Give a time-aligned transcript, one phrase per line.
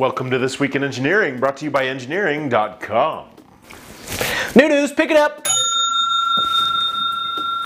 [0.00, 3.28] Welcome to This Week in Engineering, brought to you by Engineering.com.
[4.56, 5.46] New news, pick it up.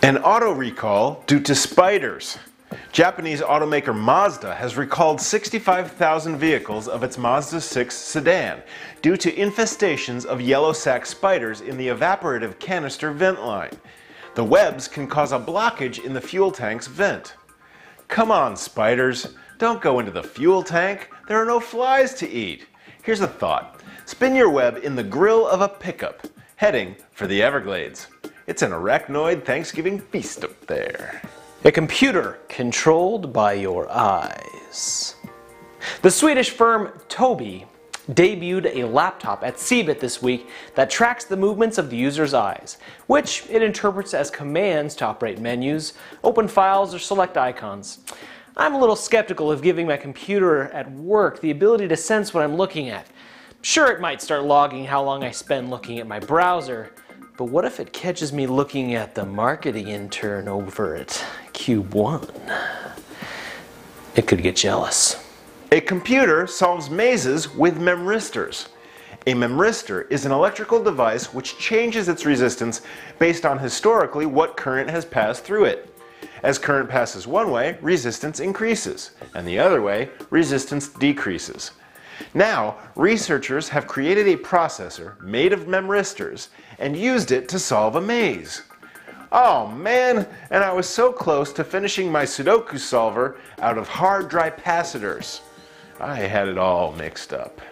[0.03, 2.37] An auto recall due to spiders.
[2.91, 8.65] Japanese automaker Mazda has recalled 65,000 vehicles of its Mazda 6 sedan
[9.01, 13.79] due to infestations of yellow sac spiders in the evaporative canister vent line.
[14.35, 17.37] The webs can cause a blockage in the fuel tank's vent.
[18.09, 21.11] Come on, spiders, don't go into the fuel tank.
[21.27, 22.67] There are no flies to eat.
[23.03, 27.43] Here's a thought spin your web in the grill of a pickup, heading for the
[27.43, 28.09] Everglades.
[28.47, 31.23] It's an arachnoid Thanksgiving feast up there.
[31.65, 35.17] A computer controlled by your eyes.
[36.03, 37.65] The Swedish firm Tobii
[38.11, 42.77] debuted a laptop at CeBIT this week that tracks the movements of the user's eyes,
[43.07, 48.01] which it interprets as commands to operate menus, open files, or select icons.
[48.57, 52.45] I'm a little skeptical of giving my computer at work the ability to sense what
[52.45, 53.09] I'm looking at.
[53.63, 56.93] Sure, it might start logging how long I spend looking at my browser,
[57.37, 62.29] but what if it catches me looking at the marketing intern over at Cube One?
[64.15, 65.21] It could get jealous.
[65.73, 68.69] A computer solves mazes with memristors.
[69.27, 72.83] A memristor is an electrical device which changes its resistance
[73.19, 75.94] based on historically what current has passed through it.
[76.45, 81.71] As current passes one way, resistance increases, and the other way, resistance decreases.
[82.35, 88.01] Now, researchers have created a processor made of memristors and used it to solve a
[88.03, 88.61] maze.
[89.33, 94.29] Oh man, and I was so close to finishing my Sudoku solver out of hard
[94.29, 95.41] dry capacitors.
[95.99, 97.63] I had it all mixed up.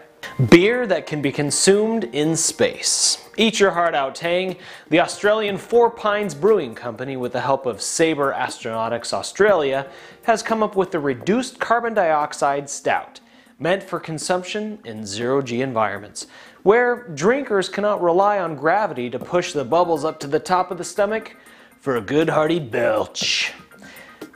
[0.48, 3.28] Beer that can be consumed in space.
[3.36, 4.56] Eat your heart out, Tang.
[4.88, 9.86] The Australian Four Pines Brewing Company, with the help of Saber Astronautics Australia,
[10.24, 13.20] has come up with the reduced carbon dioxide stout
[13.58, 16.26] meant for consumption in zero-G environments,
[16.62, 20.78] where drinkers cannot rely on gravity to push the bubbles up to the top of
[20.78, 21.36] the stomach
[21.78, 23.52] for a good hearty belch.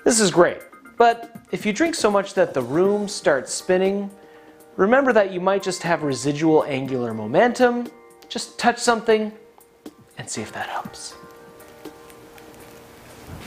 [0.05, 0.59] This is great,
[0.97, 4.11] but if you drink so much that the room starts spinning,
[4.76, 7.88] remember that you might just have residual angular momentum.
[8.28, 9.32] Just touch something
[10.19, 11.14] and see if that helps.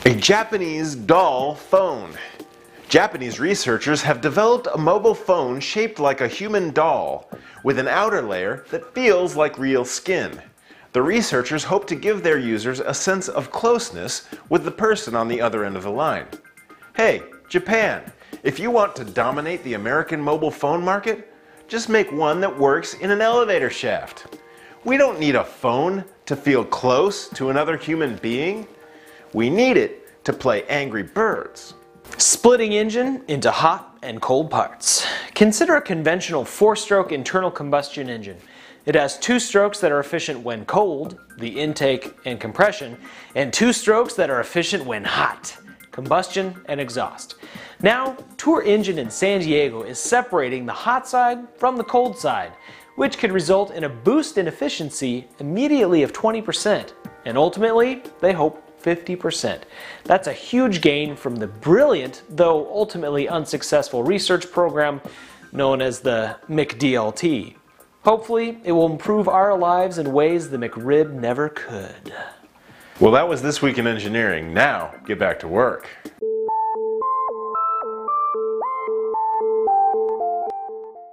[0.06, 2.12] A Japanese doll phone.
[2.88, 7.30] Japanese researchers have developed a mobile phone shaped like a human doll,
[7.62, 10.40] with an outer layer that feels like real skin.
[10.92, 15.28] The researchers hope to give their users a sense of closeness with the person on
[15.28, 16.26] the other end of the line.
[16.96, 18.10] Hey, Japan,
[18.42, 21.32] if you want to dominate the American mobile phone market,
[21.68, 24.38] just make one that works in an elevator shaft.
[24.84, 28.66] We don't need a phone to feel close to another human being.
[29.34, 31.74] We need it to play Angry Birds.
[32.16, 35.06] Splitting engine into hot and cold parts.
[35.34, 38.38] Consider a conventional four-stroke internal combustion engine.
[38.86, 42.96] It has two strokes that are efficient when cold, the intake and compression,
[43.34, 45.56] and two strokes that are efficient when hot,
[45.90, 47.36] combustion and exhaust.
[47.80, 52.52] Now, Tour Engine in San Diego is separating the hot side from the cold side,
[52.96, 56.92] which could result in a boost in efficiency immediately of 20%,
[57.24, 59.62] and ultimately, they hope 50%.
[60.04, 65.00] That's a huge gain from the brilliant, though ultimately unsuccessful research program
[65.52, 67.56] known as the McDLT.
[68.04, 72.14] Hopefully, it will improve our lives in ways the McRib never could.
[73.00, 74.52] Well, that was This Week in Engineering.
[74.52, 75.88] Now, get back to work.